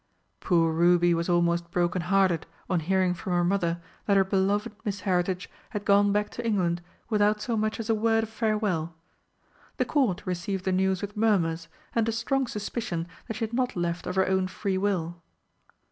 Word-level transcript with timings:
Poor 0.39 0.73
Ruby 0.73 1.13
was 1.13 1.29
almost 1.29 1.69
broken 1.69 2.01
hearted 2.01 2.47
on 2.67 2.79
hearing 2.79 3.13
from 3.13 3.33
her 3.33 3.43
mother 3.43 3.79
that 4.07 4.17
her 4.17 4.23
beloved 4.23 4.71
Miss 4.83 5.01
Heritage 5.01 5.47
had 5.69 5.85
gone 5.85 6.11
back 6.11 6.31
to 6.31 6.43
England 6.43 6.81
without 7.11 7.39
so 7.39 7.55
much 7.55 7.79
as 7.79 7.87
a 7.87 7.93
word 7.93 8.23
of 8.23 8.29
farewell. 8.31 8.95
The 9.77 9.85
Court 9.85 10.23
received 10.25 10.65
the 10.65 10.71
news 10.71 11.03
with 11.03 11.15
murmurs, 11.15 11.67
and 11.93 12.09
a 12.09 12.11
strong 12.11 12.47
suspicion 12.47 13.07
that 13.27 13.35
she 13.35 13.43
had 13.45 13.53
not 13.53 13.75
left 13.75 14.07
of 14.07 14.15
her 14.15 14.27
own 14.27 14.47
free 14.47 14.79
will. 14.79 15.21